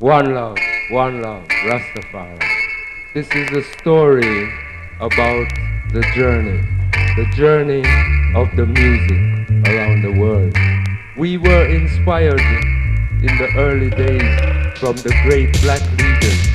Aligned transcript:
One 0.00 0.32
love, 0.32 0.56
one 0.92 1.22
love, 1.22 1.48
Rastafari. 1.66 2.38
This 3.14 3.28
is 3.32 3.50
a 3.50 3.64
story 3.80 4.48
about 5.00 5.48
the 5.90 6.06
journey, 6.14 6.60
the 7.16 7.26
journey 7.34 7.82
of 8.36 8.46
the 8.54 8.64
music 8.64 9.66
around 9.66 10.02
the 10.02 10.12
world. 10.20 10.54
We 11.16 11.36
were 11.36 11.66
inspired 11.66 12.38
in 12.38 13.38
the 13.38 13.50
early 13.56 13.90
days 13.90 14.78
from 14.78 14.94
the 14.98 15.12
great 15.24 15.60
black 15.62 15.82
leaders 15.98 16.46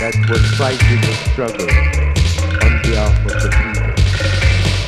that 0.00 0.16
were 0.28 0.42
fighting 0.58 1.00
the 1.00 1.14
struggle 1.30 1.70
on 2.66 2.82
behalf 2.82 3.14
of 3.26 3.34
the 3.44 3.50
people. 3.62 3.94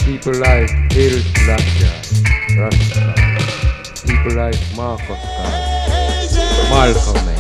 People 0.05 0.35
like 0.41 0.69
Haile 0.91 1.23
Selassie, 1.39 1.87
Rastafari. 2.59 3.29
People 4.05 4.35
like 4.35 4.59
Marcus 4.75 5.07
Garvey, 5.07 5.95
Malcolm 6.71 7.29
X. 7.29 7.40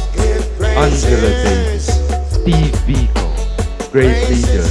Angela 0.80 1.28
Davis, 1.44 1.86
Steve 2.32 2.72
Biko, 2.88 3.92
great 3.92 4.30
leaders. 4.30 4.70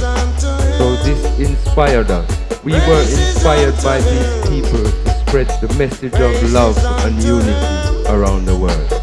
So 0.76 0.96
this 1.04 1.38
inspired 1.38 2.10
us. 2.10 2.28
We 2.64 2.72
were 2.72 3.02
inspired 3.02 3.76
by 3.84 4.00
these 4.00 4.48
people 4.48 4.90
to 4.90 5.10
spread 5.20 5.46
the 5.60 5.72
message 5.78 6.14
of 6.14 6.52
love 6.52 6.76
and 7.06 7.14
unity 7.22 8.08
around 8.08 8.46
the 8.46 8.58
world. 8.58 8.99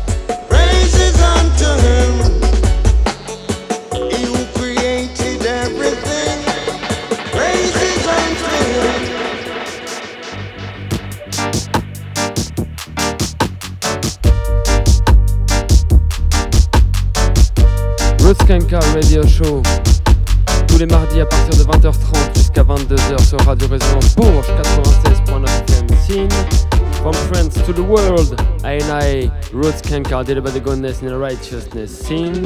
Radio 23.48 23.70
Résonance 23.70 24.14
Bourges 24.14 24.50
96.9 24.50 25.46
FM 25.68 25.88
From 27.02 27.14
France 27.14 27.54
to 27.66 27.72
the 27.72 27.82
world 27.82 28.36
I 28.66 28.74
and 28.74 28.92
I 28.92 29.32
Roots 29.54 29.82
did 29.82 30.38
about 30.38 30.52
the 30.52 30.60
goodness 30.60 31.00
and 31.00 31.10
the 31.12 31.18
righteousness 31.18 31.98
scene 31.98 32.44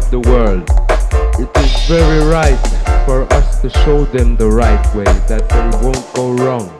of 0.00 0.10
the 0.10 0.20
world. 0.20 0.68
It 1.38 1.50
is 1.64 1.88
very 1.88 2.24
right 2.30 2.58
for 3.06 3.22
us 3.34 3.60
to 3.60 3.70
show 3.70 4.04
them 4.04 4.36
the 4.36 4.48
right 4.48 4.82
way, 4.94 5.04
that 5.04 5.48
they 5.48 5.84
won't 5.84 6.14
go 6.14 6.32
wrong. 6.32 6.70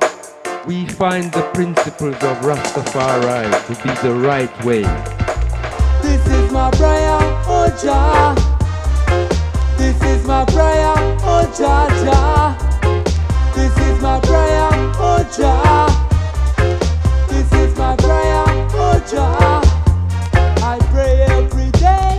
We 0.66 0.86
find 0.86 1.32
the 1.32 1.42
principles 1.54 2.14
of 2.16 2.36
Rastafari 2.46 3.50
to 3.66 3.74
be 3.82 3.90
the 4.06 4.14
right 4.14 4.52
way. 4.64 4.82
This 6.02 6.24
is 6.26 6.52
my 6.52 6.70
prayer, 6.70 7.18
oh 7.46 7.68
Jah. 7.82 8.34
This 9.76 10.00
is 10.02 10.24
my 10.26 10.44
prayer, 10.44 10.94
oh 11.24 11.44
Jah 11.58 11.88
Jah. 12.04 12.56
This 13.54 13.76
is 13.88 14.00
my 14.00 14.20
prayer, 14.20 14.70
oh 14.98 15.22
Jah. 15.36 15.88
This 17.28 17.52
is 17.52 17.76
my 17.76 17.96
prayer, 17.96 18.44
oh 18.74 19.04
Jah. 19.10 19.69
I 20.80 20.86
pray 20.92 21.20
every 21.28 21.70
day. 21.72 22.18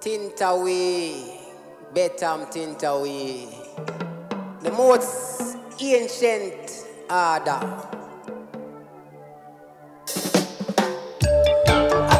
Tintawi, 0.00 1.38
Betam 1.94 2.50
Tintawi, 2.52 3.46
the 4.62 4.70
most 4.72 5.56
ancient 5.80 6.86
order. 7.08 7.60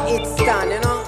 It's 0.07 0.35
done, 0.45 0.71
you 0.71 0.79
know? 0.79 1.02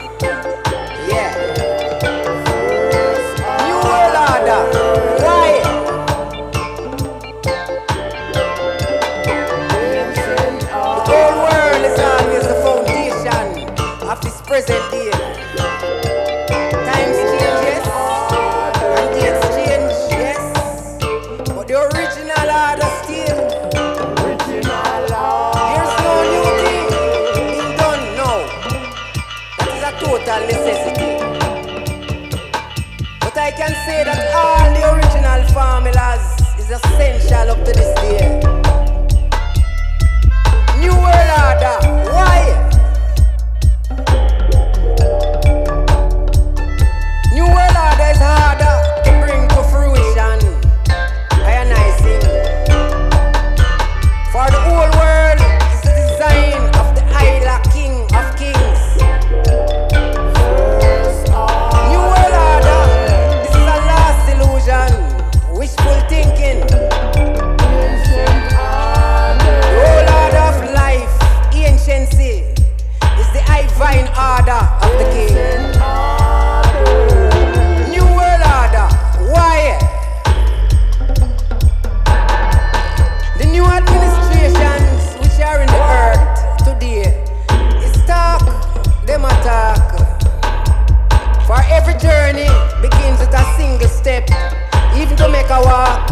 take 95.45 95.57
a 95.57 95.61
walk. 95.61 96.09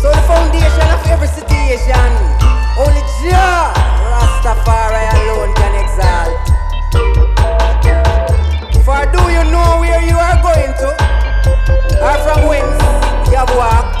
So 0.00 0.10
the 0.12 0.22
foundation 0.28 0.88
of 0.92 1.06
every 1.08 1.28
situation, 1.28 2.08
only 2.76 3.02
Jah 3.22 3.72
Rastafari 4.12 5.04
alone 5.16 5.54
can 5.56 5.72
exalt. 5.82 6.36
For 8.84 9.00
do 9.12 9.22
you 9.32 9.44
know 9.50 9.80
where 9.80 10.02
you 10.04 10.16
are 10.16 10.38
going 10.42 10.72
to, 10.80 10.88
or 12.04 12.16
from 12.24 12.48
whence 12.48 12.82
you 13.30 13.36
have 13.36 13.50
walked? 13.56 13.93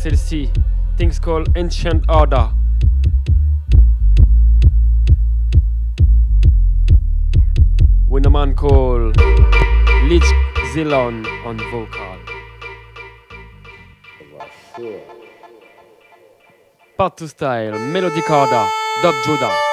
XLC, 0.00 0.50
things 0.96 1.18
called 1.18 1.50
Ancient 1.56 2.06
Order. 2.08 2.48
With 8.08 8.24
a 8.24 8.30
man 8.30 8.54
called 8.54 9.18
Lich 10.04 10.24
Zilon 10.72 11.26
on 11.44 11.58
vocal. 11.70 12.16
Part 16.96 17.16
2 17.18 17.28
style, 17.28 17.78
melodic 17.78 18.30
order, 18.30 18.66
Dub 19.02 19.14
Judah. 19.26 19.69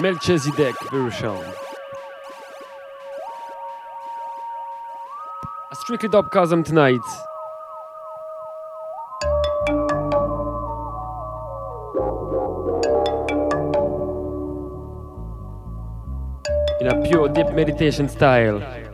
Melchizedek 0.00 0.76
version. 0.92 1.44
A 5.70 5.74
strictly 5.74 6.08
Dubkasm 6.08 6.64
tonight. 6.64 7.00
In 16.80 16.86
a 16.86 17.02
pure 17.08 17.28
deep 17.28 17.48
meditation 17.54 18.08
style. 18.08 18.87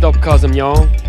Dopka 0.00 0.38
y'all. 0.54 0.99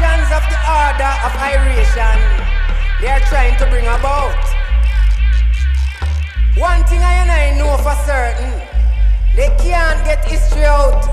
Complications 0.00 0.32
of 0.32 0.44
the 0.48 0.56
order 0.64 1.12
of 1.26 1.32
iration 1.36 2.16
they 3.00 3.08
are 3.08 3.20
trying 3.28 3.56
to 3.58 3.66
bring 3.68 3.84
about. 3.84 4.32
One 6.56 6.84
thing 6.84 7.00
I 7.00 7.14
and 7.20 7.30
I 7.30 7.58
know 7.58 7.76
for 7.76 7.94
certain, 8.06 8.50
they 9.36 9.48
can't 9.62 10.02
get 10.04 10.24
history 10.24 10.64
out. 10.64 11.04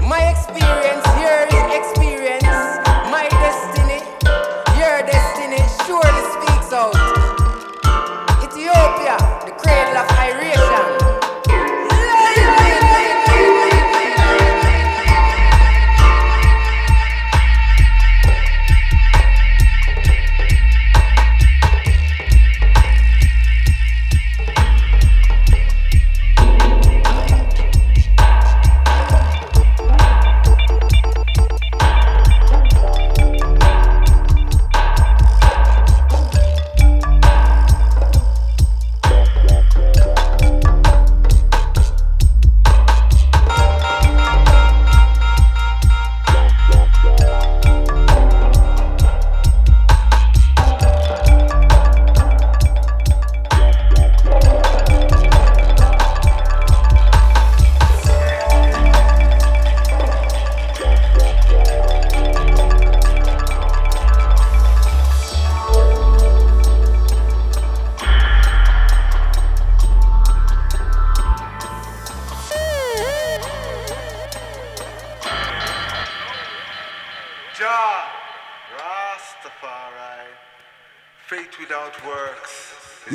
My 0.00 0.30
experience 0.30 1.06
here 1.16 1.46
is 1.52 1.74
experience. 1.74 2.45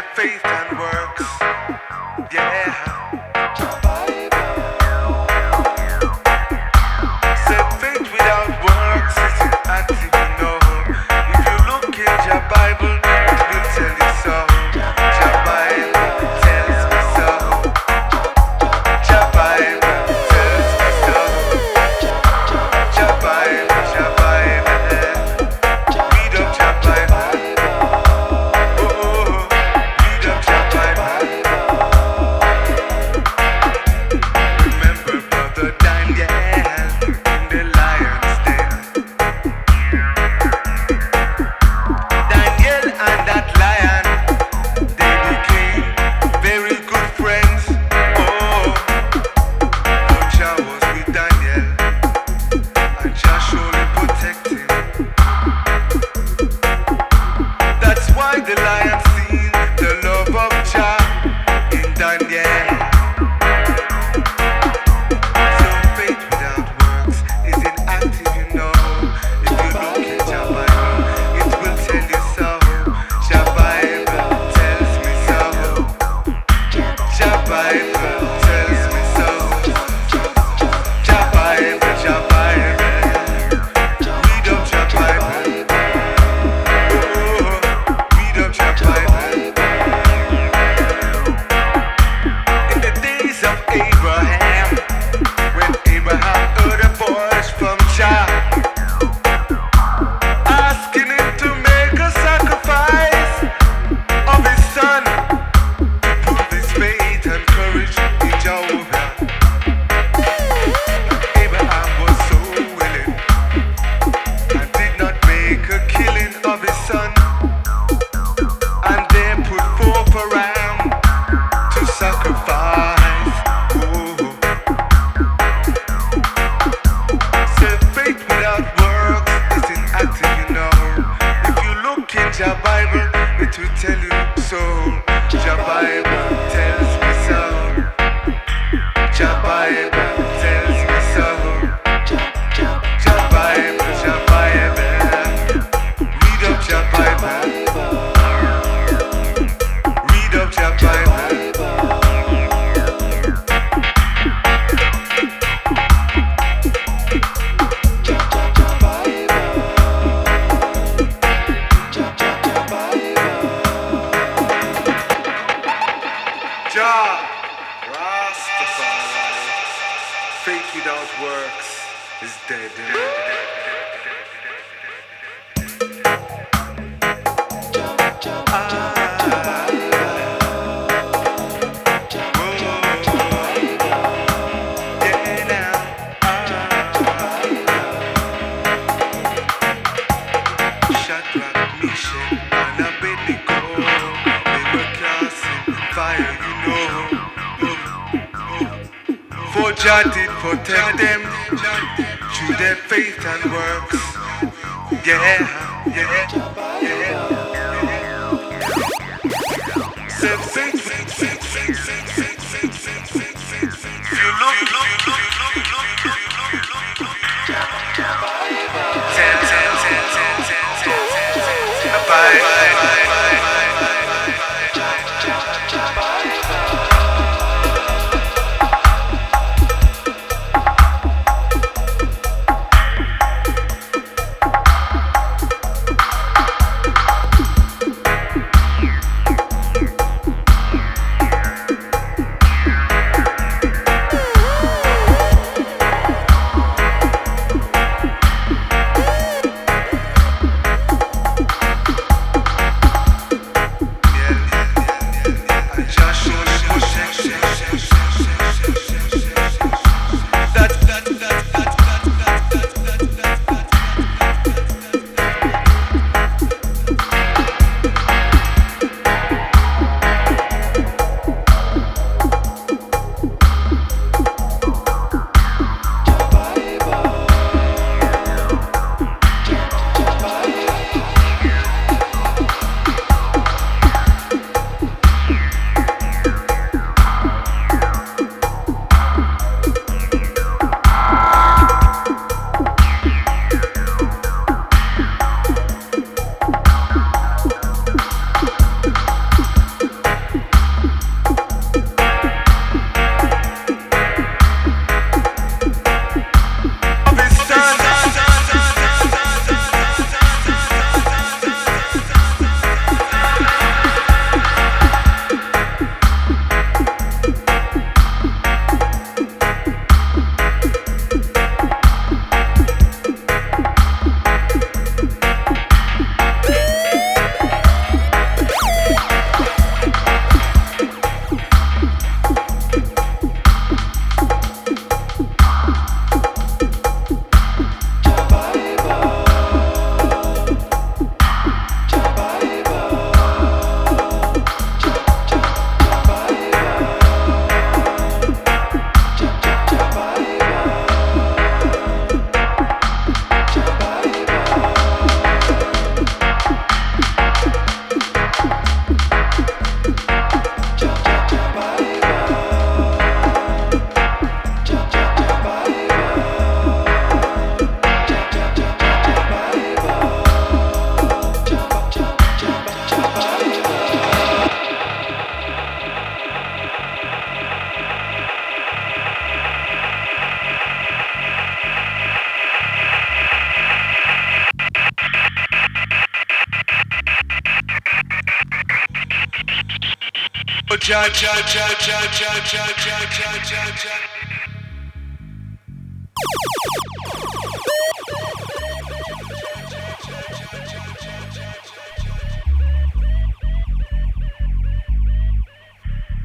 have 0.00 0.14
faith. 0.14 0.57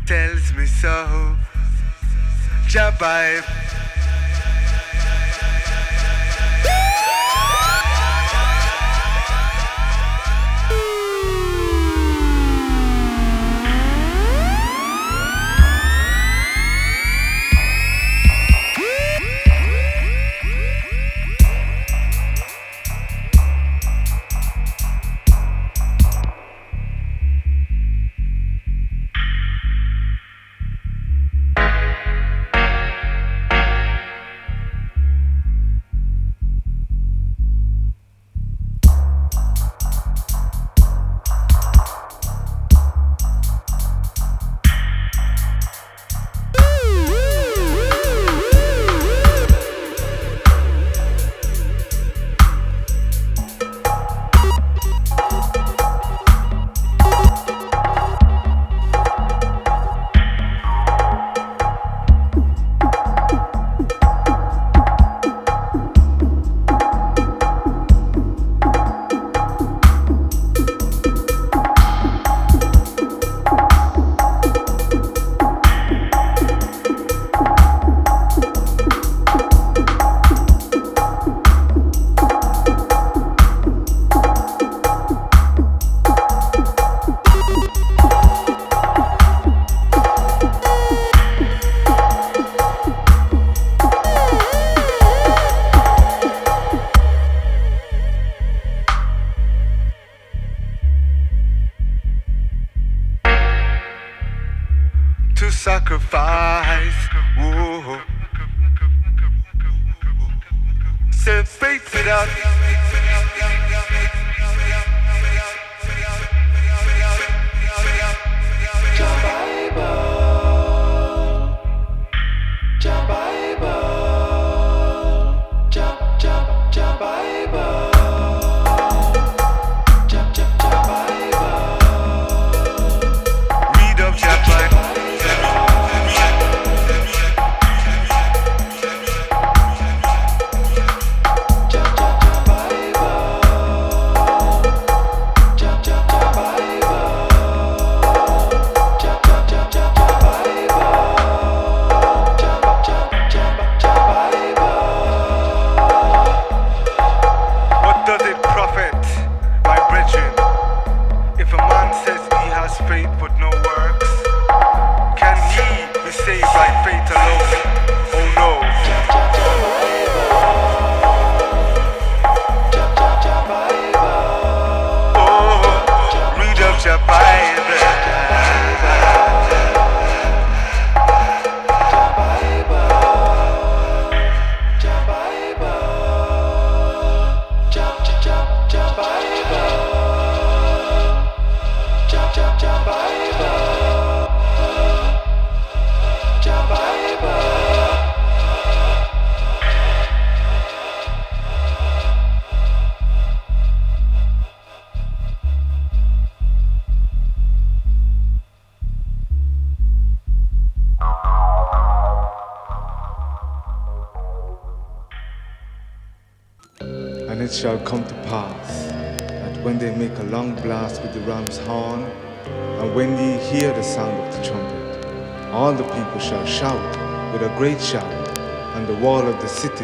Tells 0.06 0.54
me 0.54 0.66
so. 0.66 1.36
Jabai. 2.70 3.63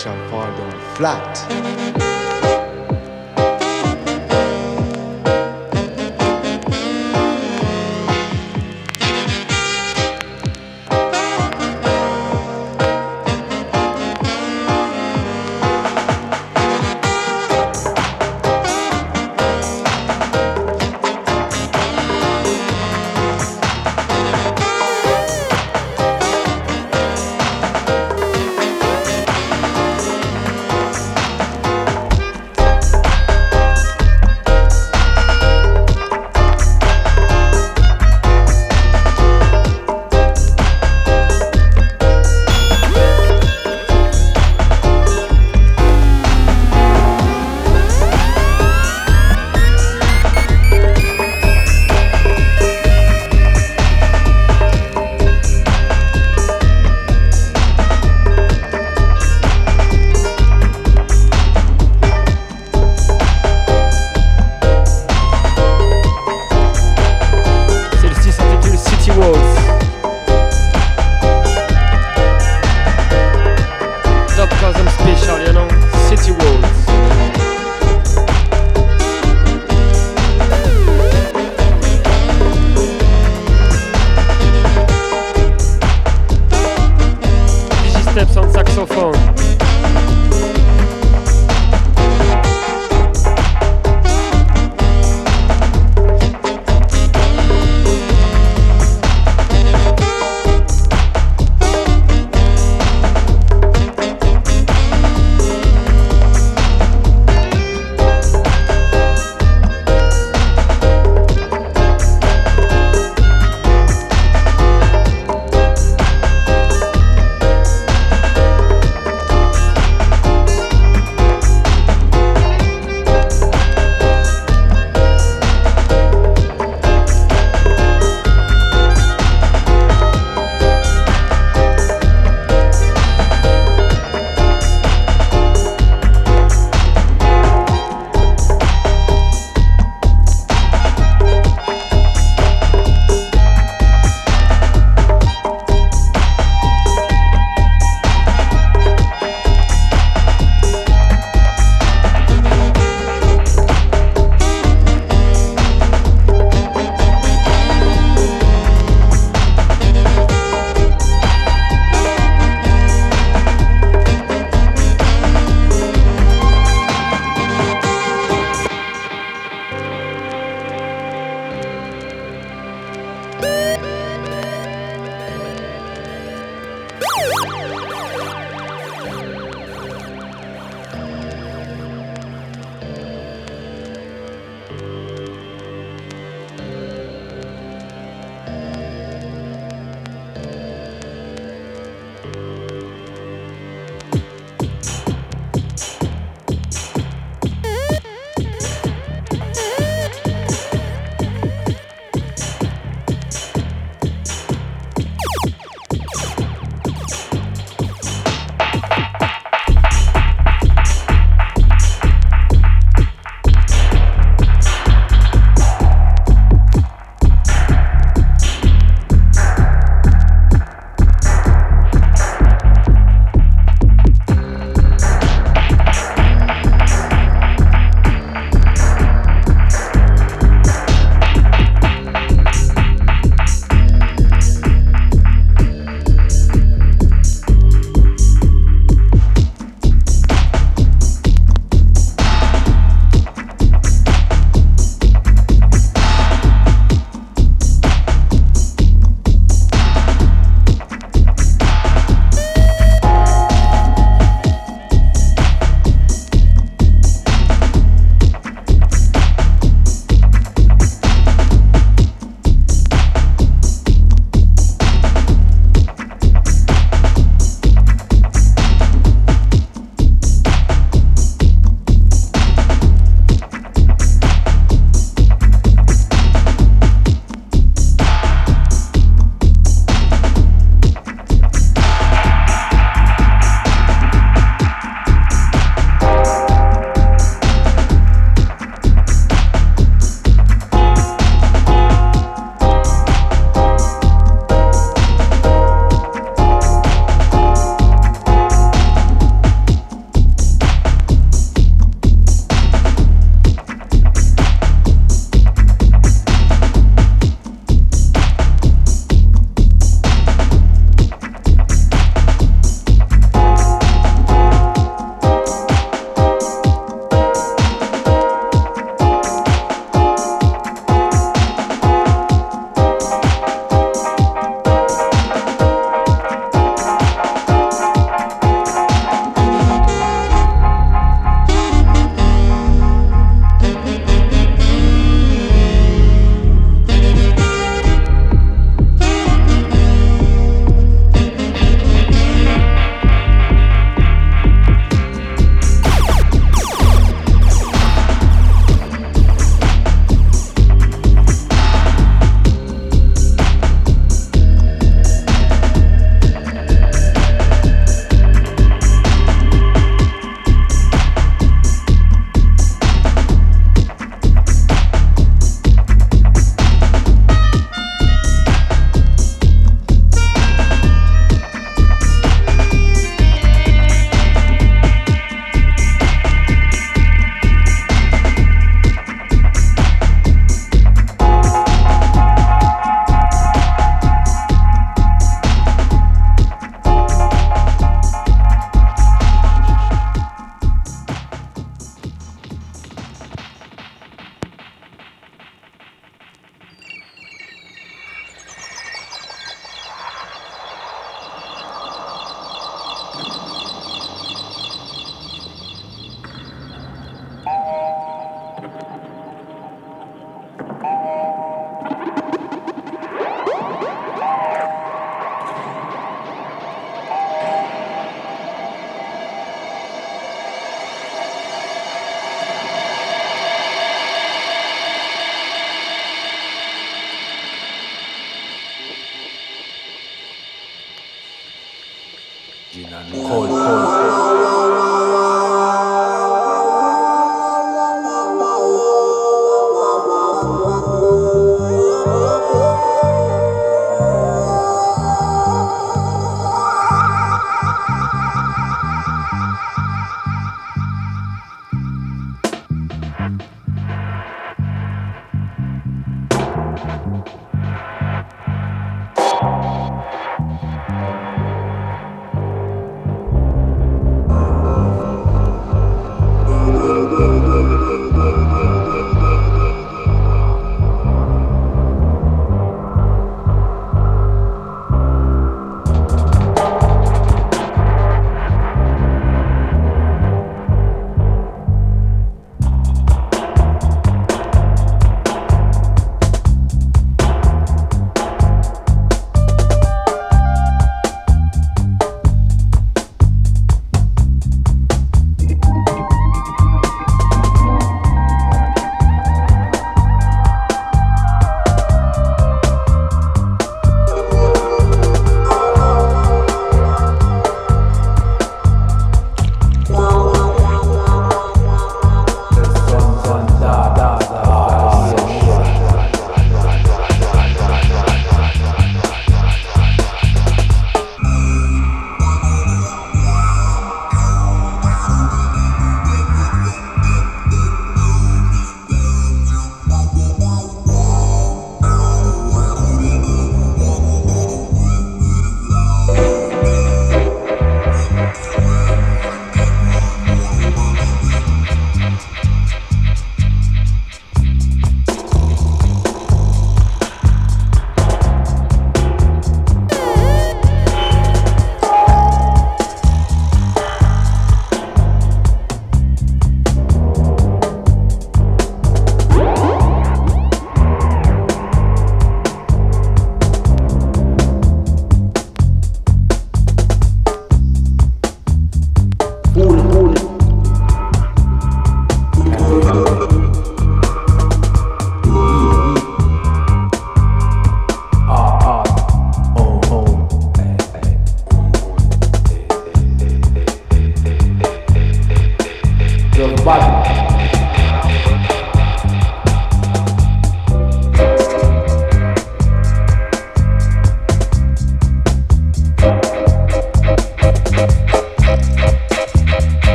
shall 0.00 0.30
fall 0.30 0.50
down 0.56 0.80
flat. 0.94 1.29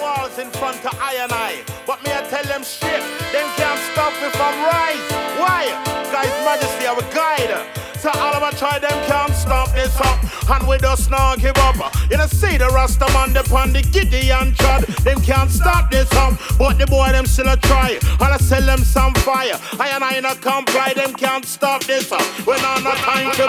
Walls 0.00 0.38
in 0.38 0.50
front 0.50 0.84
of 0.84 0.94
I 1.00 1.14
and 1.22 1.32
I. 1.32 1.62
But 1.86 2.02
me 2.04 2.10
I 2.12 2.22
tell 2.28 2.44
them 2.44 2.62
shit, 2.62 3.02
them 3.32 3.48
can't 3.56 3.80
stop 3.92 4.12
me 4.22 4.28
from 4.30 4.54
rise. 4.62 5.08
Why? 5.40 5.70
Guys, 6.12 6.32
Majesty, 6.44 6.86
our 6.86 7.02
guide. 7.12 7.82
So 7.98 8.10
all 8.20 8.34
of 8.34 8.42
my 8.42 8.50
try 8.52 8.78
them 8.78 8.98
can't 9.06 9.34
stop 9.34 9.72
this 9.72 9.98
up. 10.00 10.18
And 10.48 10.68
we 10.68 10.78
just 10.78 11.10
not 11.10 11.40
give 11.40 11.56
up. 11.58 11.76
You 12.10 12.18
know, 12.18 12.26
see 12.26 12.56
the 12.56 12.68
Rasta 12.68 13.06
man 13.12 13.36
upon 13.36 13.72
the 13.72 13.82
Gideon 13.82 14.54
trod. 14.54 14.84
Them 15.02 15.20
can't 15.22 15.50
stop 15.50 15.90
this 15.90 16.12
up. 16.12 16.38
But 16.56 16.78
the 16.78 16.86
boy 16.86 17.08
them 17.10 17.26
still 17.26 17.48
a 17.48 17.56
try. 17.56 17.98
And 18.02 18.22
I 18.22 18.36
sell 18.36 18.62
them 18.62 18.78
some 18.84 19.12
fire. 19.14 19.58
I 19.80 19.88
and 19.88 20.04
I 20.04 20.20
not 20.20 20.40
comply. 20.40 20.92
Them 20.94 21.14
can't 21.14 21.44
stop 21.44 21.82
this 21.84 22.12
up. 22.12 22.22
I'm 22.46 22.84
not 22.84 22.96
time 22.98 23.34
to. 23.36 23.42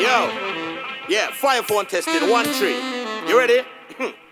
Yo. 0.00 0.54
Yeah, 1.08 1.30
fire 1.32 1.62
phone 1.62 1.84
testing. 1.86 2.30
One 2.30 2.46
tree. 2.54 2.78
You 3.28 3.36
ready? 3.36 3.62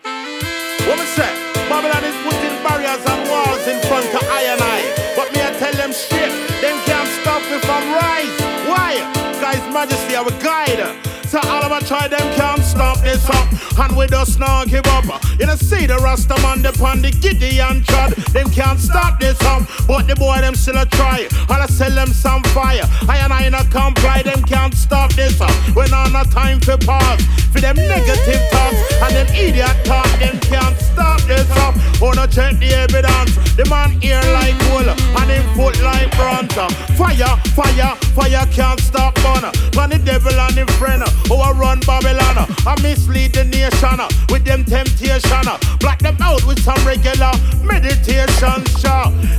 What 0.05 0.99
me 0.99 1.07
say? 1.07 1.33
Babylon 1.69 2.05
is 2.05 2.17
putting 2.27 2.57
barriers 2.63 3.03
and 3.07 3.23
walls 3.31 3.65
in 3.67 3.79
front 3.89 4.07
of 4.15 4.25
I 4.29 4.43
and 4.53 4.61
I. 4.61 4.81
But 5.17 5.33
me 5.33 5.41
I 5.41 5.51
tell 5.59 5.73
them 5.75 5.93
shit. 5.93 6.31
Them 6.61 6.77
can't 6.85 7.09
stop 7.23 7.43
me 7.51 7.59
from 7.61 7.83
rise. 7.95 8.37
Why? 8.67 8.99
Guys, 9.41 9.63
Majesty, 9.73 10.17
our 10.17 10.31
guide. 10.43 11.22
So 11.33 11.41
all 11.49 11.65
of 11.65 11.71
my 11.71 11.81
try 11.81 12.09
them 12.09 12.29
can't 12.37 12.63
stop 12.63 13.01
this 13.01 13.27
up. 13.31 13.49
And 13.81 13.97
we 13.97 14.07
just 14.07 14.39
not 14.39 14.69
give 14.69 14.85
up. 14.89 15.07
You 15.41 15.47
know, 15.47 15.57
see 15.57 15.87
the 15.87 15.97
Rasta 15.97 16.37
man 16.43 16.63
upon 16.67 17.01
the 17.01 17.11
Gideon 17.11 17.83
trod. 17.85 18.13
Them 18.37 18.51
can't 18.51 18.79
stop 18.79 19.19
this 19.19 19.41
up. 19.41 19.63
But 19.89 20.07
the 20.07 20.15
boy 20.15 20.43
them 20.43 20.55
still 20.55 20.77
a 20.77 20.85
try. 20.85 21.27
And 21.49 21.63
I 21.63 21.65
sell 21.69 21.91
them 21.91 22.09
some 22.09 22.43
fire. 22.53 22.85
I 23.09 23.17
and 23.25 23.33
I 23.33 23.49
not 23.49 23.71
comply. 23.71 24.21
Them 24.21 24.43
can't 24.43 24.75
stop 24.75 25.15
this 25.15 25.41
up. 25.41 25.51
When 25.75 25.95
on 25.95 26.15
a 26.15 26.25
time 26.29 26.61
for 26.61 26.77
pause. 26.77 27.25
For 27.49 27.61
them 27.61 27.77
negative 27.77 28.43
thoughts 28.53 28.81
and 29.01 29.17
them 29.17 29.29
idiot 29.35 29.77
talk. 29.85 30.13
Them 30.21 30.39
can't 30.41 30.77
stop 30.81 31.23
this 31.23 31.49
up. 31.65 31.75
Wanna 31.99 32.29
check 32.29 32.61
the 32.61 32.77
evidence. 32.77 33.33
The 33.57 33.65
man 33.73 33.97
ear 34.05 34.21
like 34.37 34.61
wool. 34.69 34.85
And 35.17 35.31
him 35.33 35.49
foot 35.57 35.81
like 35.81 36.13
bronze. 36.13 36.53
Fire, 37.01 37.37
fire, 37.57 37.97
fire 38.13 38.47
can't 38.53 38.81
stop 38.81 39.15
burn. 39.25 39.49
When 39.73 39.89
the 39.89 39.99
devil 40.05 40.39
and 40.39 40.59
him 40.59 40.69
friend. 40.77 41.03
Oh, 41.31 41.41
I 41.41 41.53
run 41.53 41.81
Babylon. 41.81 42.47
I 42.67 42.75
mislead 42.83 43.35
the 43.35 43.45
nation 43.45 43.99
with 44.31 44.45
them 44.45 44.65
temptation. 44.65 45.47
Black 45.81 46.01
them 46.01 46.17
out 46.21 46.45
with 46.47 46.63
some 46.63 46.81
regular 46.87 47.33
meditation. 47.63 48.65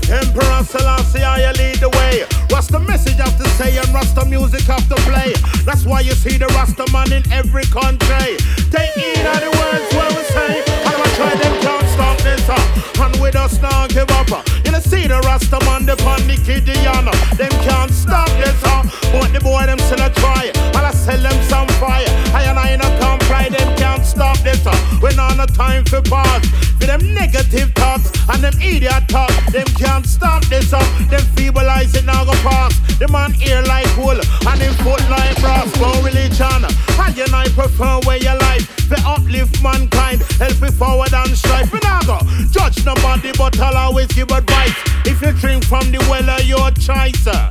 Emperor 0.10 0.64
Selassie, 0.64 1.24
I 1.24 1.52
lead 1.54 1.78
the 1.78 1.90
way. 1.90 2.26
What's 2.50 2.68
the 2.68 2.80
message 2.80 3.20
I 3.20 3.30
have 3.30 3.38
to 3.42 3.50
say? 3.58 3.78
And 3.78 3.90
Rasta 3.94 4.26
music 4.26 4.62
have 4.64 4.88
to 4.90 4.96
play. 5.08 5.34
That's 5.66 5.86
why 5.86 6.02
you 6.02 6.14
see 6.14 6.38
the 6.38 6.48
Rasta 6.48 6.86
man 6.92 7.12
in 7.12 7.24
every 7.32 7.66
country. 7.66 8.38
Take 8.72 8.94
heed 8.94 9.26
of 9.26 9.40
the 9.42 9.52
words 9.58 9.88
where 9.96 10.12
we 10.14 10.24
say. 10.32 10.64
And 10.86 10.96
I 10.96 11.08
try 11.16 11.36
them 11.36 11.73
and 13.00 13.16
we 13.22 13.32
just 13.32 13.62
not 13.62 13.90
give 13.90 14.10
up. 14.12 14.30
You 14.66 14.72
know, 14.72 14.80
see 14.80 15.08
the 15.08 15.20
Rasta 15.26 15.60
man, 15.66 15.86
the 15.86 15.96
Pandy 15.98 16.38
Gideon. 16.44 17.06
Them 17.38 17.54
can't 17.64 17.92
stop 17.92 18.30
this. 18.40 18.56
Uh, 18.64 18.84
but 19.12 19.32
the 19.34 19.40
boy, 19.40 19.66
them 19.66 19.80
still 19.80 20.02
a 20.02 20.10
try. 20.10 20.52
And 20.56 20.84
I 20.86 20.92
sell 20.92 21.22
them 21.22 21.38
some 21.44 21.68
fire. 21.80 22.08
I 22.34 22.44
and 22.50 22.60
I 22.60 22.76
not 22.76 22.94
comply, 23.00 23.50
them 23.50 23.76
can't 23.78 24.06
stop 24.06 24.38
this. 24.40 24.66
Uh. 24.66 24.76
When 25.00 25.20
on 25.20 25.40
a 25.40 25.48
time 25.48 25.86
for 25.86 26.02
pause. 26.02 26.46
For 26.80 26.88
them 26.88 27.14
negative 27.14 27.72
thoughts 27.76 28.12
and 28.30 28.44
them 28.44 28.54
idiot 28.60 29.08
thoughts, 29.08 29.52
them 29.52 29.68
can't 29.78 30.06
stop 30.06 30.44
this. 30.46 30.74
Uh. 30.74 30.84
Them 31.10 31.22
feeble 31.36 31.68
eyes 31.70 31.96
it 31.96 32.06
now 32.06 32.26
go 32.26 32.34
pass. 32.44 32.74
The 33.00 33.08
man 33.08 33.36
ear 33.42 33.62
like 33.64 33.90
wool 33.98 34.20
and 34.20 34.60
him 34.62 34.74
foot 34.84 35.04
like 35.10 35.40
brass. 35.42 35.70
No 35.80 35.92
religion. 36.02 36.66
I 37.00 37.14
and 37.18 37.36
I 37.36 37.48
prefer 37.50 38.00
where 38.06 38.18
you 38.18 38.38
life. 38.40 38.70
For 38.88 39.00
uplift 39.06 39.64
mankind, 39.64 40.22
help 40.40 40.62
it 40.62 40.74
forward 40.74 41.14
and 41.14 41.38
strive. 41.38 41.72
We 41.72 41.80
not 41.84 42.06
go 42.06 42.20
judge 42.52 42.73
nobody, 42.86 43.32
but 43.38 43.60
I'll 43.60 43.78
always 43.78 44.08
give 44.08 44.32
advice. 44.32 44.76
If 45.06 45.22
you 45.22 45.32
drink 45.34 45.66
from 45.66 45.92
the 45.92 46.00
well 46.10 46.30
of 46.30 46.44
your 46.46 46.72
choice. 46.72 47.28
uh, 47.28 47.50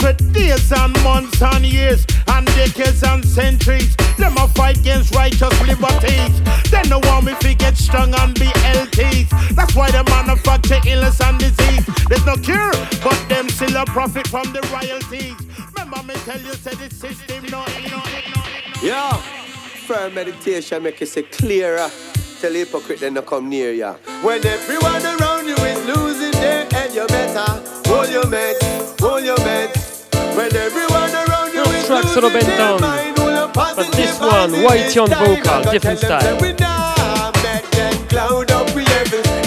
For 0.00 0.12
days 0.32 0.70
and 0.72 0.92
months 1.02 1.40
and 1.42 1.64
years 1.64 2.06
and 2.28 2.46
decades 2.54 3.02
and 3.02 3.24
centuries, 3.24 3.96
them 4.18 4.36
a 4.36 4.46
fight 4.48 4.78
against 4.78 5.14
righteous 5.14 5.54
liberties. 5.66 6.34
They 6.70 6.82
no 6.88 6.98
want 7.08 7.24
me 7.26 7.34
to 7.40 7.54
get 7.54 7.76
strong 7.76 8.14
and 8.14 8.34
be 8.38 8.46
healthy. 8.68 9.26
That's 9.54 9.74
why 9.74 9.90
they 9.90 10.02
manufacture 10.04 10.80
illness 10.86 11.20
and 11.20 11.38
disease. 11.38 11.84
There's 12.08 12.26
no 12.26 12.36
cure, 12.36 12.72
but 13.02 13.18
them 13.28 13.48
still 13.48 13.76
a 13.76 13.84
profit 13.86 14.26
from 14.28 14.52
the 14.52 14.60
royalties. 14.72 15.36
Remember 15.74 16.02
me 16.02 16.14
tell 16.24 16.40
you, 16.40 16.52
said 16.54 16.74
the 16.74 16.90
system 16.94 17.44
no, 17.50 17.64
no, 17.88 17.96
no. 17.96 18.42
Yeah, 18.82 19.16
firm 19.86 20.14
meditation 20.14 20.82
make 20.82 21.00
you 21.00 21.06
see 21.06 21.22
clearer. 21.22 21.88
Tell 22.40 22.52
the 22.52 22.58
hypocrite 22.58 23.00
then 23.00 23.14
to 23.14 23.22
come 23.22 23.48
near 23.48 23.72
ya. 23.72 23.94
When 24.22 24.44
everyone 24.46 25.04
around 25.04 25.46
you 25.46 25.54
is 25.54 25.86
losing 25.86 26.32
their 26.32 26.66
head, 26.66 26.94
you 26.94 27.06
better 27.06 27.40
hold 27.88 28.10
your 28.10 28.24
meds, 28.24 29.00
hold 29.00 29.24
your 29.24 29.36
meds. 29.38 30.04
When 30.36 30.54
everyone 30.54 31.10
around 31.14 31.54
you 31.54 31.62
is 31.62 31.86
track 31.86 32.04
solo 32.04 32.28
losing 32.28 32.46
their 32.48 32.58
down. 32.58 32.80
mind, 32.80 33.18
hold 33.18 33.32
your 33.32 33.48
But 33.48 33.92
this 33.92 34.20
one, 34.20 34.52
Whitey 34.52 35.02
on 35.02 35.08
vocal, 35.10 35.72
different 35.72 35.98
style. 36.00 36.38
we 36.40 36.52
nah 36.54 37.32
make 37.42 37.70
them 37.70 37.94
cloud 38.08 38.50
up 38.50 38.74
with. 38.74 38.88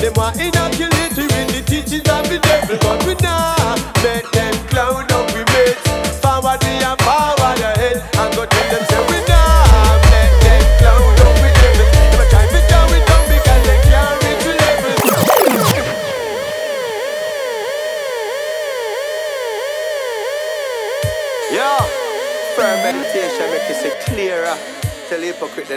Them 0.01 0.13
want 0.15 0.39
inoculate 0.39 1.17
you 1.17 1.27
in 1.39 1.47
the 1.53 1.63
teachings 1.67 2.07
of 2.09 2.23
the 2.29 2.39
devil, 2.41 2.77
but 2.81 3.05
we 3.05 3.13
nah 3.21 3.75
make 4.03 4.36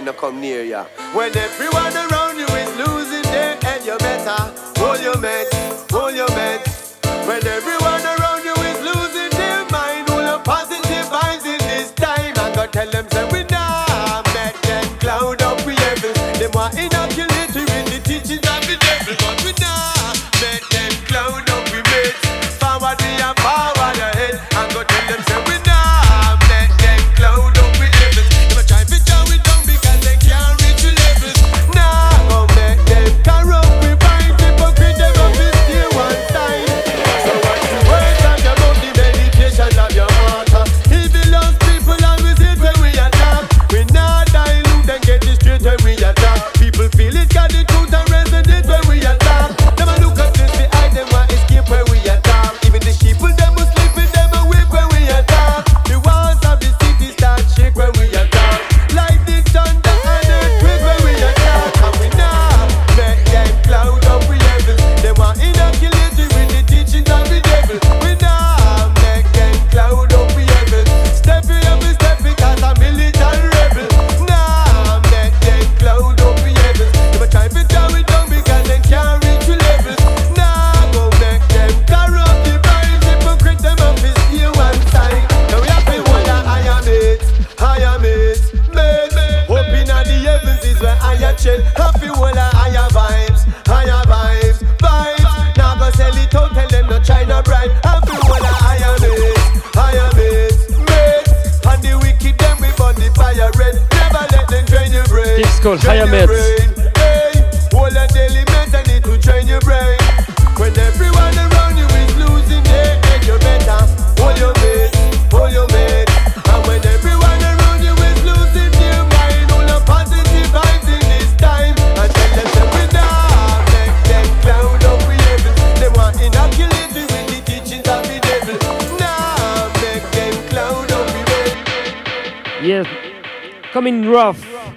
the 0.04 0.06
hypocrite 0.06 0.06
then 0.06 0.06
to 0.06 0.12
come 0.12 0.40
near 0.40 0.64
ya. 0.64 0.84
When 1.14 1.36
everyone 1.36 1.94
around 1.94 2.38
you 2.38 2.46
is 2.46 2.76
losing 2.76 3.22
their 3.32 3.56
head, 3.62 3.84
you 3.84 3.96
better 3.98 4.40
hold 4.78 5.00
your 5.00 5.16
meds, 5.16 5.90
hold 5.90 6.14
your 6.14 6.28
meds. 6.28 6.96
When 7.26 7.46
everyone 7.46 8.02
around 8.04 8.44
you 8.44 8.54
is 8.54 8.80
losing 8.80 9.30
their 9.38 9.64
mind, 9.70 10.08
hold 10.08 10.24
your 10.24 10.40
positive 10.40 11.06
vibes 11.10 11.46
in 11.46 11.58
this 11.68 11.92
time. 11.92 12.34
I 12.36 12.52
go 12.54 12.66
tell 12.66 12.90
them 12.90 13.06
say 13.10 13.24
we 13.32 13.44
nah 13.50 14.22
make 14.34 14.60
them 14.62 14.84
cloud 14.98 15.42
up 15.42 15.64
with 15.66 15.78
heaven. 15.78 16.14
Them 16.38 16.50
want 16.54 16.74
inoculate 16.78 17.54
you 17.54 17.66
in 17.78 17.84
the 17.92 18.00
teachings 18.04 18.46
of 18.46 18.60
the 18.66 18.76
devil, 18.80 19.14
but 19.20 19.36
we 19.44 19.52
nah 19.60 20.14
make 20.40 20.66
them 20.70 20.92
cloud 21.08 21.48
up 21.50 21.64
with 21.72 21.86
mates. 21.92 22.56
Forward 22.58 22.96
we 23.00 23.12
and 23.20 23.38
forward 23.38 23.99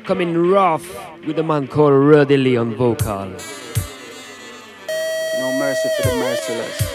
coming 0.03 0.37
rough 0.37 0.85
with 1.25 1.39
a 1.39 1.43
man 1.43 1.67
called 1.67 1.93
Rudy 1.93 2.37
Lee 2.37 2.57
on 2.57 2.75
vocal. 2.75 3.25
No 5.39 5.59
mercy 5.59 5.89
for 6.01 6.09
the 6.09 6.15
merciless. 6.15 6.92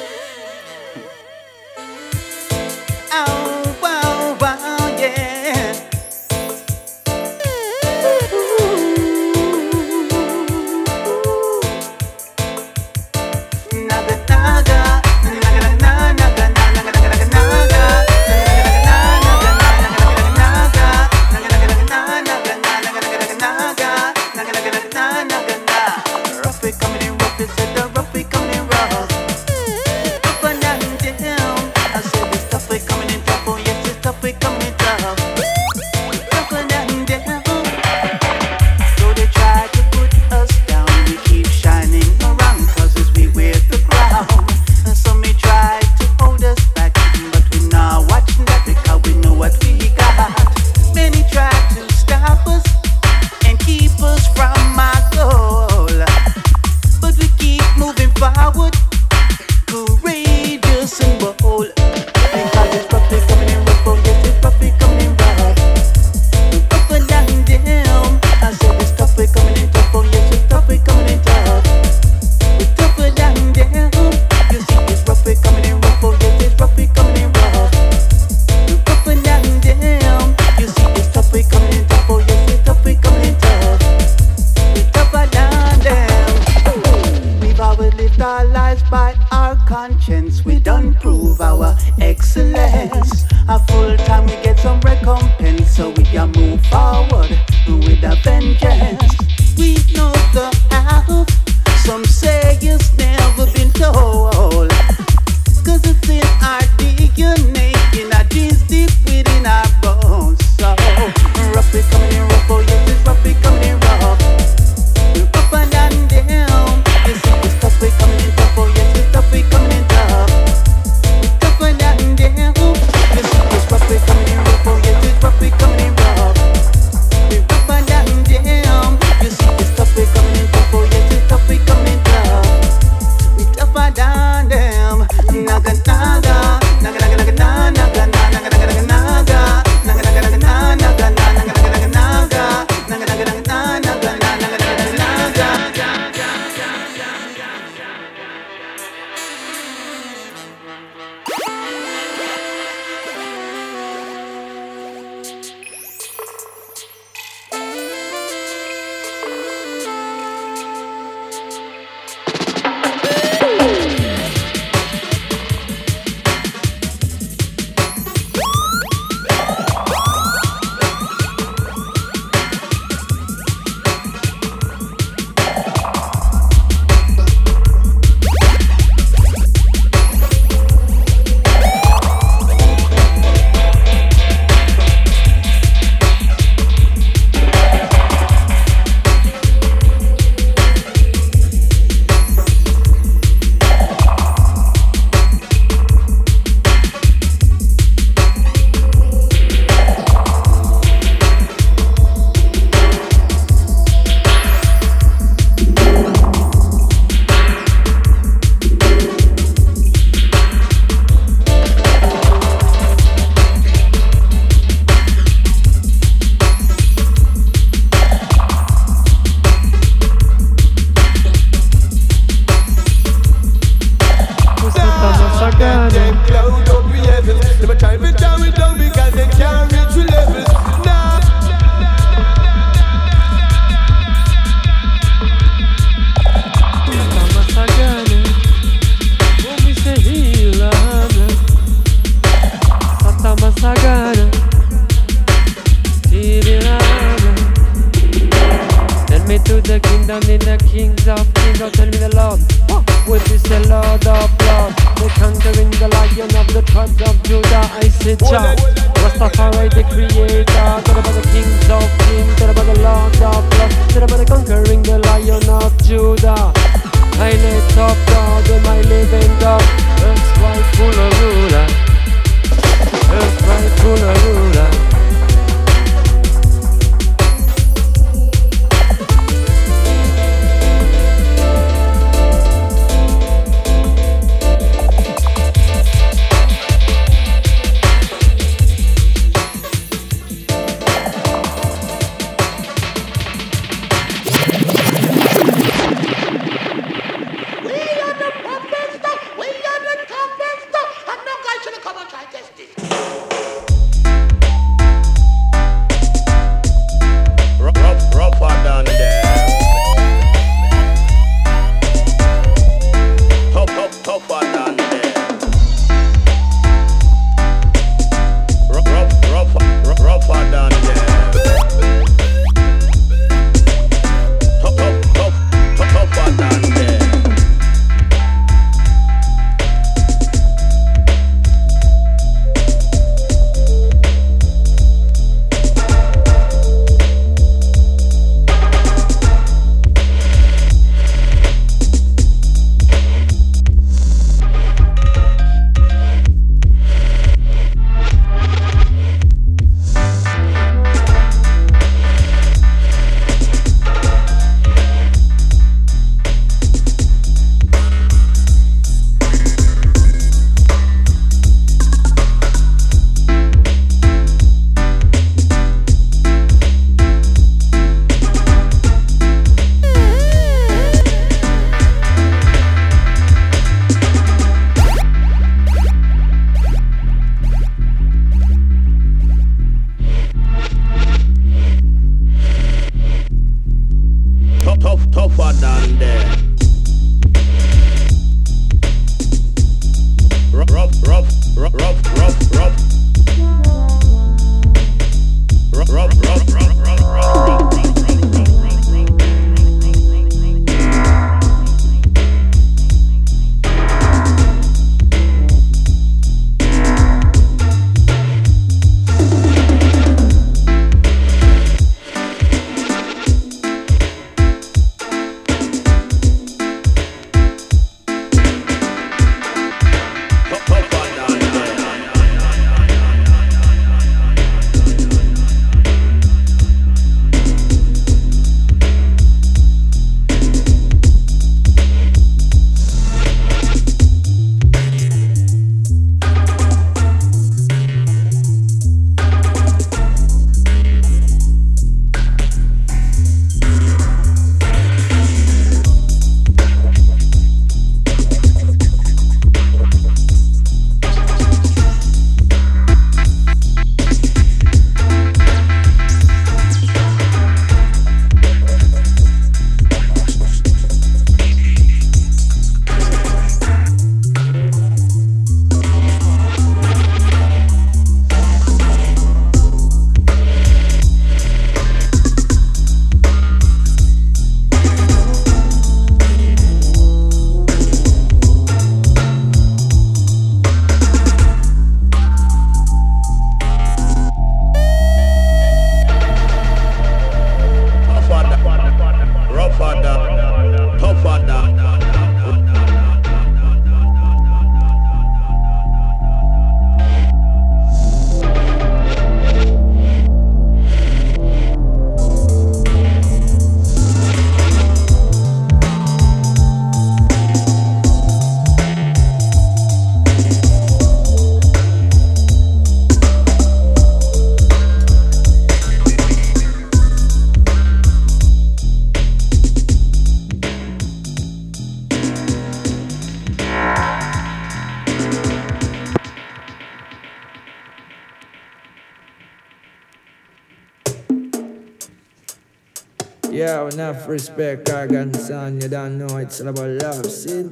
Yeah, 533.51 533.89
enough 533.89 534.29
respect, 534.29 534.91
Argan 534.91 535.33
son. 535.35 535.81
You 535.81 535.89
don't 535.89 536.19
know 536.19 536.37
it's 536.37 536.61
all 536.61 536.69
about 536.69 536.91
love. 537.03 537.27
See, 537.27 537.69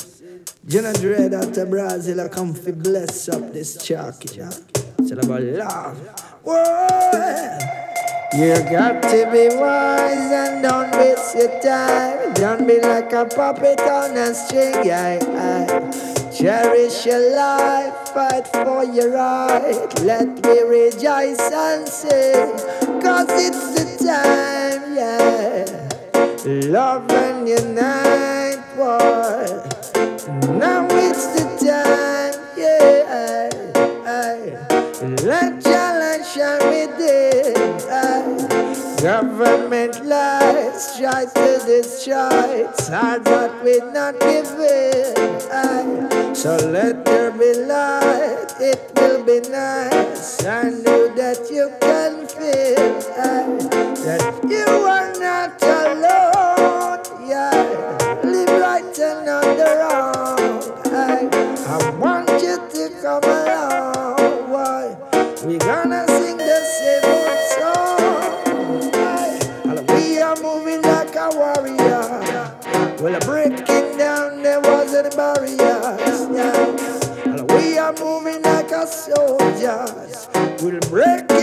Jenna 0.66 0.92
Dread 0.94 1.34
out 1.34 1.56
of 1.56 1.70
Brazil, 1.70 2.20
I 2.20 2.28
come 2.28 2.54
fi 2.54 2.72
bless 2.72 3.28
up 3.28 3.52
this 3.52 3.76
chalk. 3.84 4.24
You 4.34 4.42
know? 4.42 4.50
It's 4.98 5.12
all 5.12 5.18
about 5.18 5.42
love. 5.42 5.98
Whoa. 6.42 7.58
You 8.34 8.54
got 8.70 9.02
to 9.02 9.28
be 9.32 9.48
wise 9.56 10.32
and 10.32 10.62
don't 10.62 10.90
waste 10.92 11.36
your 11.36 11.60
time. 11.60 12.34
Don't 12.34 12.66
be 12.66 12.80
like 12.80 13.12
a 13.12 13.24
puppet 13.24 13.80
on 13.80 14.16
a 14.16 14.34
string. 14.34 14.84
Yeah. 14.84 15.18
Cherish 16.36 17.06
your 17.06 17.34
life, 17.34 17.94
fight 18.08 18.46
for 18.48 18.84
your 18.84 19.12
right. 19.12 19.88
Let 20.02 20.28
me 20.44 20.60
rejoice 20.68 21.40
and 21.40 21.88
sing, 21.88 22.52
cause 23.00 23.30
it's 23.30 23.72
the 23.72 24.04
time, 24.04 24.45
yeah. 24.96 25.64
Love 26.44 27.10
and 27.10 27.48
unite, 27.48 28.62
boy. 28.76 29.44
Now 30.56 30.86
it's 30.90 31.26
the 31.36 31.44
time, 31.60 32.34
yeah. 32.56 33.06
Let 35.22 35.64
your 35.66 35.85
Government 39.06 40.04
lies 40.04 40.98
try 40.98 41.26
to 41.26 41.62
destroy. 41.64 42.66
It's 42.66 42.88
hard, 42.88 43.22
but 43.22 43.62
we're 43.62 43.92
not 43.92 44.18
giving. 44.18 45.14
So 46.34 46.56
let 46.56 47.04
there 47.04 47.30
be 47.30 47.54
light. 47.54 48.52
It 48.58 48.90
will 48.96 49.22
be 49.24 49.48
nice. 49.48 50.44
I 50.44 50.70
know 50.70 51.14
that 51.14 51.38
you 51.52 51.70
can 51.80 52.26
feel 52.26 52.98
that 54.02 54.22
you 54.42 54.66
are 54.66 55.12
not 55.20 55.62
alone. 55.62 57.28
Yeah, 57.30 58.20
live 58.24 58.60
right 58.60 58.98
and 58.98 59.28
on 59.28 59.56
the 59.56 59.70
wrong. 59.82 60.62
I, 60.92 61.30
I 61.64 61.90
want 61.90 62.28
you 62.42 62.56
to 62.56 63.00
come 63.00 63.22
along. 63.22 64.50
Why? 64.50 64.96
We 65.46 65.58
gonna 65.58 65.85
soldiers. 79.66 80.28
We're 80.62 80.80
breaking 80.88 81.35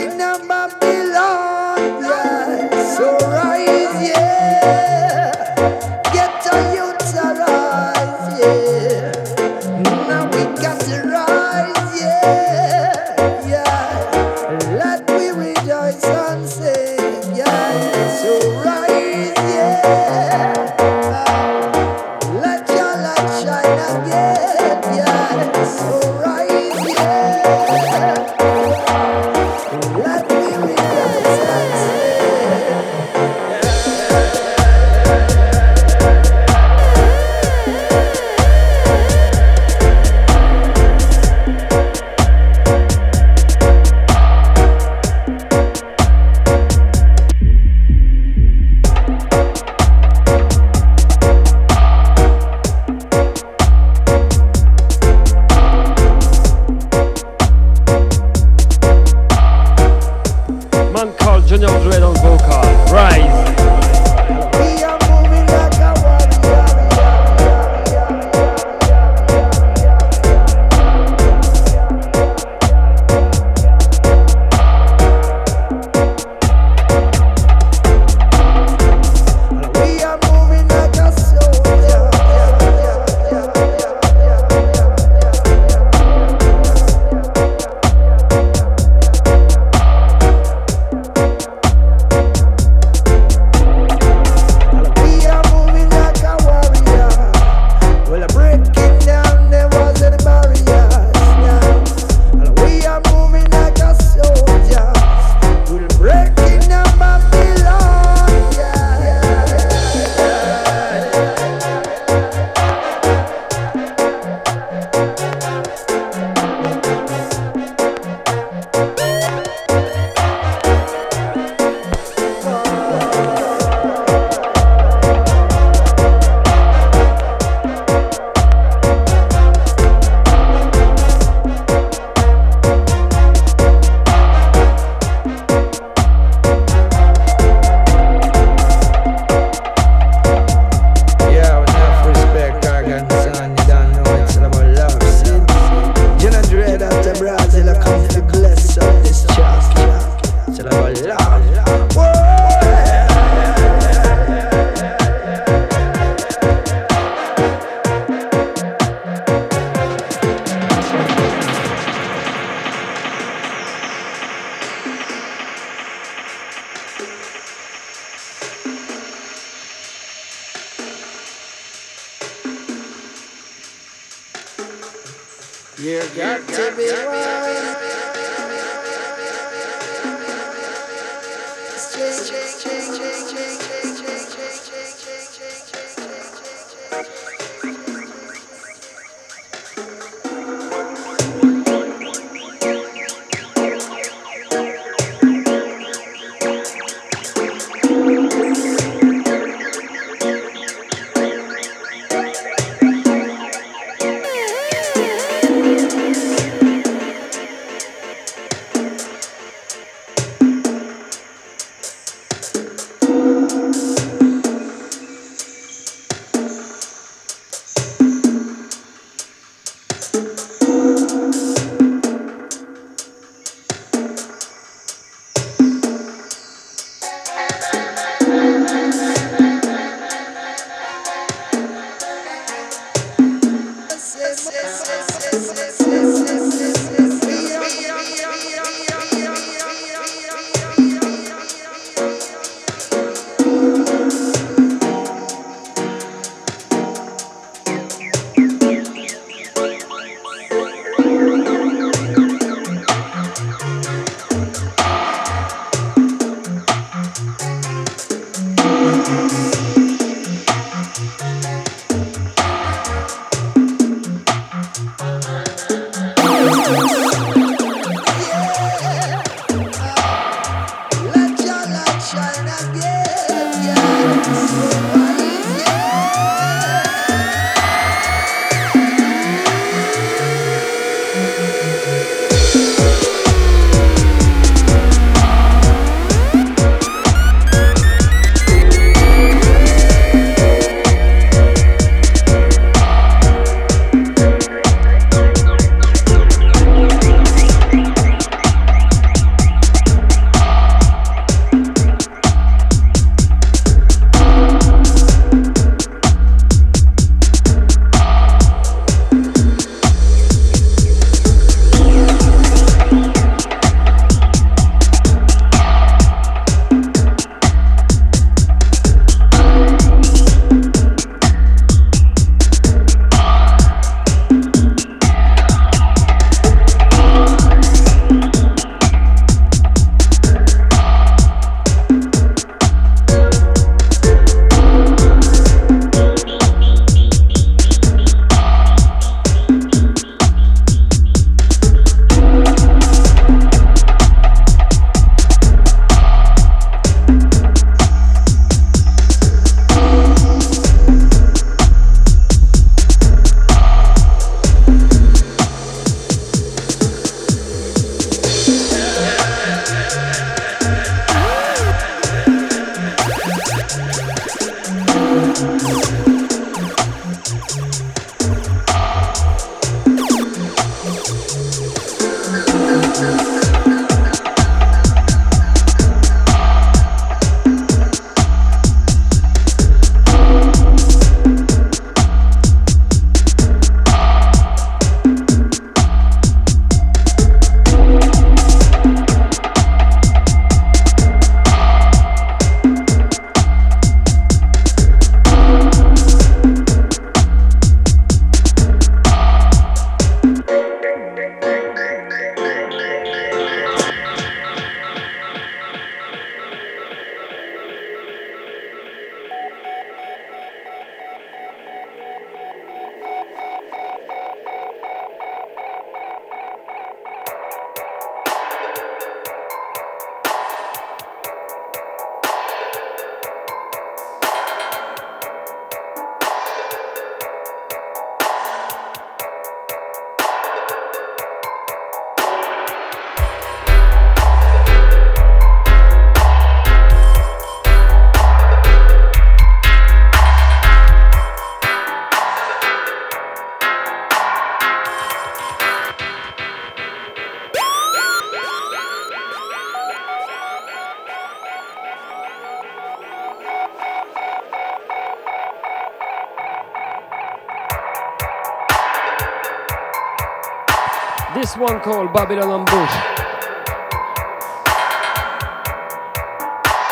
One 461.58 461.82
called 461.82 462.12
Babylon 462.12 462.50
Ambush. 462.50 462.94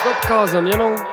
Got 0.03 0.21
Cousin, 0.21 0.67
you 0.67 0.77
know? 0.77 1.10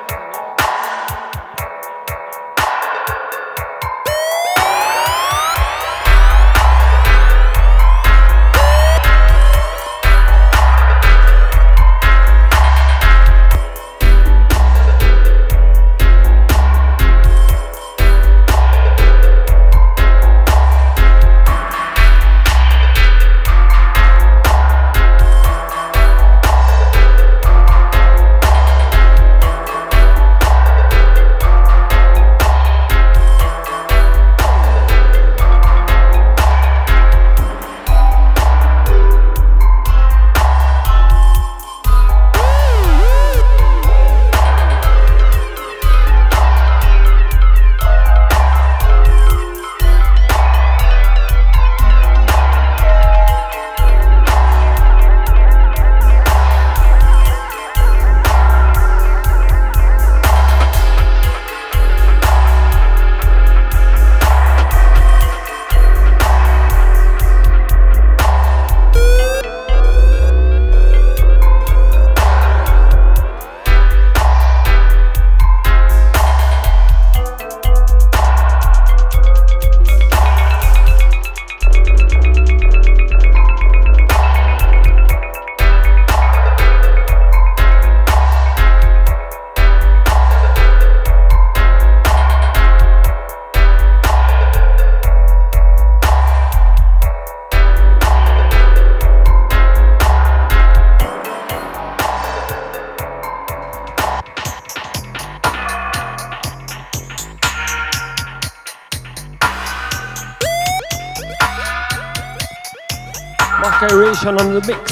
Mark 114.31 114.43
on 114.43 114.53
the 114.53 114.61
mix. 114.67 114.88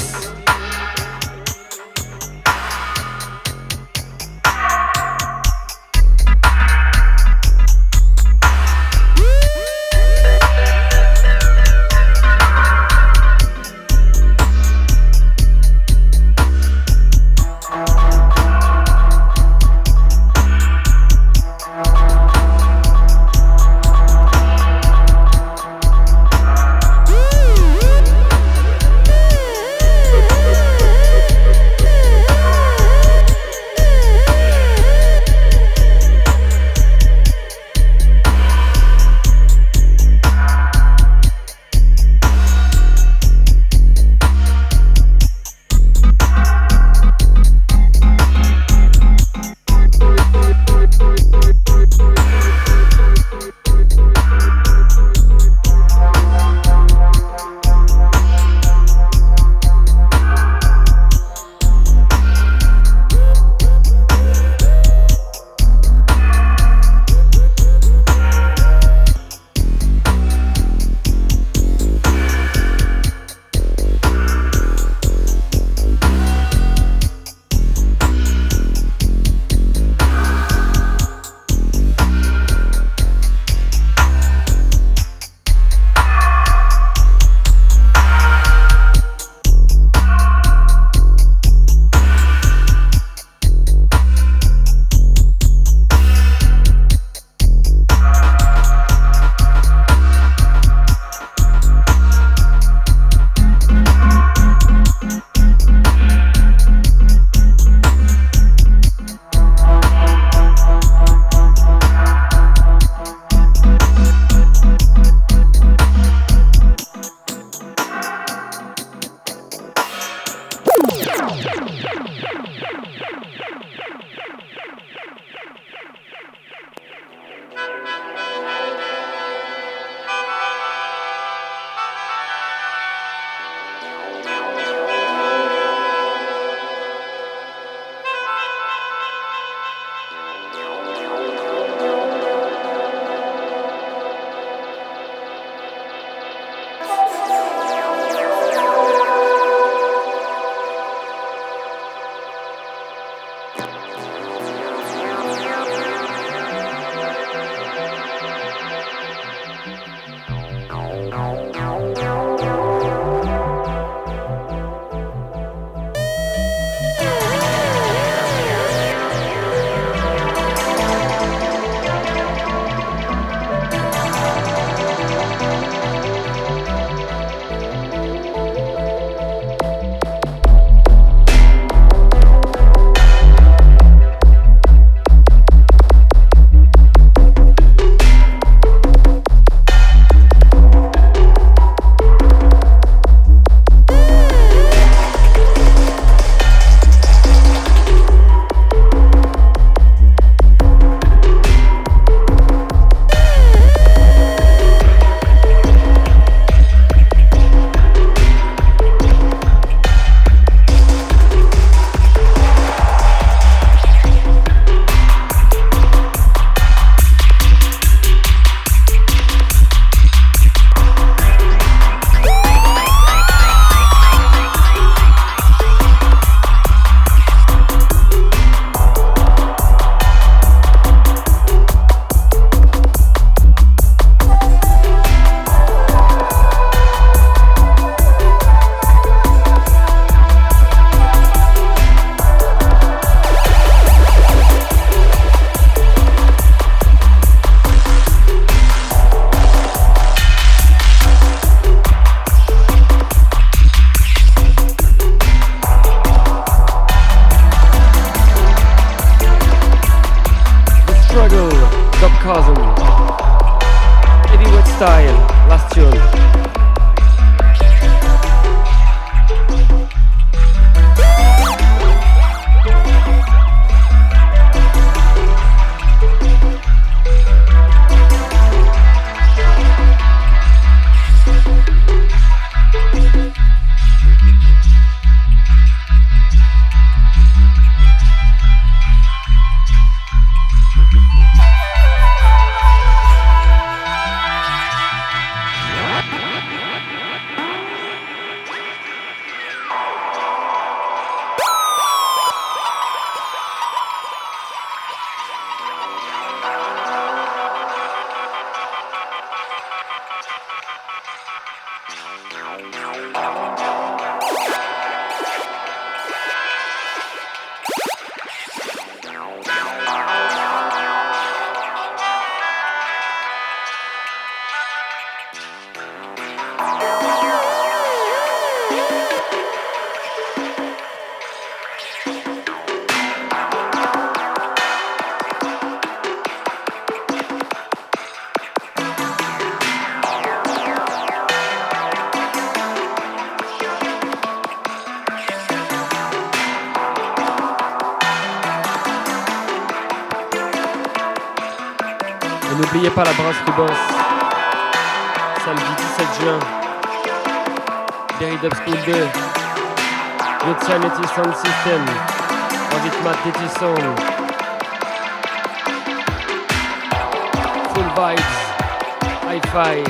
Hi-Fi. 369.57 369.83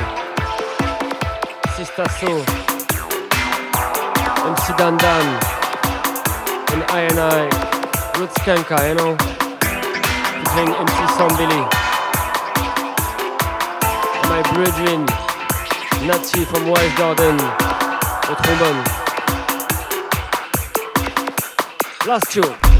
Sistaso. 1.75 2.31
MC 4.47 4.65
Dandan. 4.79 5.27
And 6.71 6.83
I 6.87 7.01
and 7.11 7.19
I. 7.19 7.43
Roots 8.17 8.37
Kanka, 8.45 8.87
you 8.87 8.95
know. 8.95 9.17
Featuring 10.39 10.71
MC 10.71 10.99
Sombili 11.19 11.67
my 14.29 14.41
brethren, 14.53 15.05
Nazi 16.05 16.45
from 16.45 16.69
Wise 16.69 16.95
Garden, 16.97 17.37
au 18.29 18.35
trombone. 18.43 18.83
Last 22.05 22.31
tune. 22.31 22.76